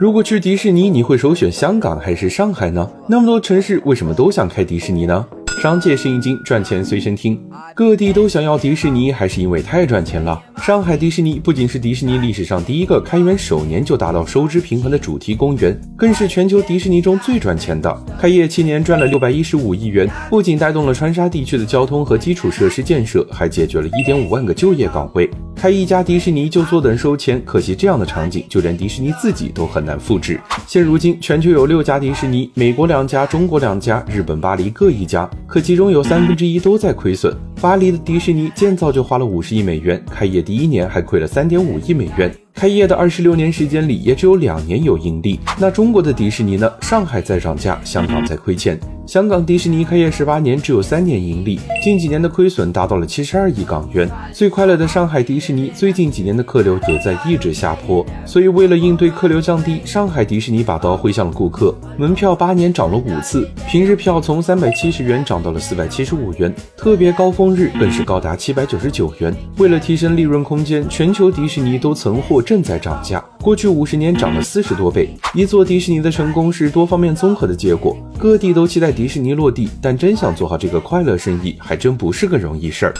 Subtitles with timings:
[0.00, 2.90] 如果去迪士尼，你会首选香港还是上海呢？
[3.06, 5.26] 那么多城市为什么都想开迪士尼呢？
[5.60, 7.38] 商界生意经，赚钱随身听。
[7.74, 10.40] 各地都想要迪士尼，还是因为太赚钱了？
[10.62, 17.94] 上海迪士尼不仅是迪士尼历史上第一个开园首年就达到收支平衡的主题公园，更是全球迪士尼中最赚钱的。
[18.18, 25.28] 开业七年赚了六百一十五亿元，不仅带动了川沙地区的交通和基础设施建设，还解决了一点五万个就业岗位。
[25.60, 30.40] 开一家迪士尼就坐等收钱，可惜这样的场景就连迪士尼自己都很难复制。
[30.66, 37.36] 现如今，全球有六家迪士尼，美国两家，中国两家，日本巴黎各一家，可其中有三分之一都在亏损。
[37.60, 42.34] 巴黎的迪士尼建造就花了五十亿美元，开业第一年还亏了三点五亿美元。
[42.60, 45.40] 开业的二十六年时间里，也只有两年有盈利。
[45.58, 46.70] 那中国的迪士尼呢？
[46.82, 48.78] 上海在涨价，香港在亏欠。
[49.06, 54.08] 香港迪士尼开业十八年，只有三年盈利，近几年的亏损达到了七十二亿港元。
[54.30, 69.34] 最快乐的上海迪士尼，最近几年的客流也在一直下坡，所以为了应对客流降低，上海迪士尼把刀挥向了顾客，门票八年涨了五次，平日票从三百七十元涨到了四百七十五元，特别高峰日更是高达七百九十九元。
[69.56, 75.08] 为了提升利润空间，全球迪士尼都曾获正在涨价，过去五十年涨了四十多倍。
[75.34, 78.90] 一座迪士尼的成功是多方面综合的结果，各地都期待。
[78.90, 82.94] 迪士尼落地，但真想做好这个快乐生意，还真不是个容易事儿。